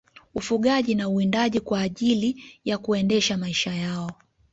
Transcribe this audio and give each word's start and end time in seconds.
Ufugaji 0.35 0.95
na 0.95 1.09
uwindaji 1.09 1.59
kwa 1.59 1.79
ajili 1.81 2.43
ya 2.65 2.77
kuendesha 2.77 3.37
maisha 3.37 3.75
yao 3.75 4.11